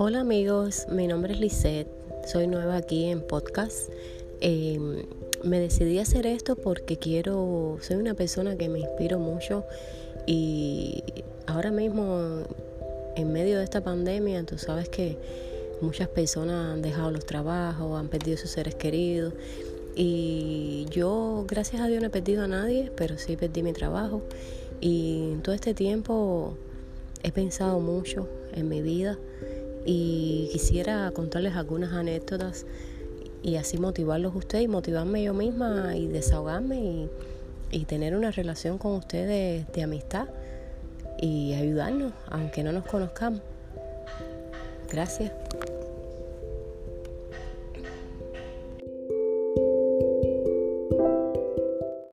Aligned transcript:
Hola 0.00 0.20
amigos, 0.20 0.86
mi 0.88 1.08
nombre 1.08 1.32
es 1.34 1.40
Lisette, 1.40 1.88
soy 2.24 2.46
nueva 2.46 2.76
aquí 2.76 3.06
en 3.06 3.20
podcast. 3.20 3.90
Em, 4.40 5.02
me 5.42 5.58
decidí 5.58 5.98
hacer 5.98 6.24
esto 6.24 6.54
porque 6.54 6.98
quiero, 6.98 7.78
soy 7.80 7.96
una 7.96 8.14
persona 8.14 8.54
que 8.54 8.68
me 8.68 8.78
inspiro 8.78 9.18
mucho 9.18 9.64
y 10.24 11.02
ahora 11.48 11.72
mismo 11.72 12.44
en 13.16 13.32
medio 13.32 13.58
de 13.58 13.64
esta 13.64 13.82
pandemia 13.82 14.44
tú 14.44 14.56
sabes 14.56 14.88
que 14.88 15.18
muchas 15.80 16.06
personas 16.06 16.74
han 16.74 16.80
dejado 16.80 17.10
los 17.10 17.26
trabajos, 17.26 17.98
han 17.98 18.06
perdido 18.06 18.36
sus 18.36 18.50
seres 18.50 18.76
queridos 18.76 19.34
y 19.96 20.86
yo 20.92 21.44
gracias 21.48 21.82
a 21.82 21.88
Dios 21.88 22.00
no 22.00 22.06
he 22.06 22.10
perdido 22.10 22.44
a 22.44 22.46
nadie, 22.46 22.92
pero 22.94 23.18
sí 23.18 23.36
perdí 23.36 23.64
mi 23.64 23.72
trabajo 23.72 24.22
y 24.80 25.32
en 25.32 25.42
todo 25.42 25.56
este 25.56 25.74
tiempo 25.74 26.54
he 27.24 27.32
pensado 27.32 27.80
mucho 27.80 28.28
en 28.52 28.68
mi 28.68 28.80
vida 28.80 29.18
y 29.84 30.48
quisiera 30.52 31.10
contarles 31.12 31.54
algunas 31.56 31.92
anécdotas 31.92 32.66
y 33.42 33.56
así 33.56 33.78
motivarlos 33.78 34.34
ustedes 34.34 34.64
y 34.64 34.68
motivarme 34.68 35.22
yo 35.22 35.34
misma 35.34 35.96
y 35.96 36.06
desahogarme 36.06 37.08
y 37.70 37.84
tener 37.84 38.16
una 38.16 38.30
relación 38.30 38.78
con 38.78 38.92
ustedes 38.92 39.70
de 39.72 39.82
amistad 39.82 40.28
y 41.20 41.54
ayudarnos, 41.54 42.12
aunque 42.28 42.62
no 42.62 42.72
nos 42.72 42.84
conozcamos. 42.84 43.40
Gracias. 44.90 45.32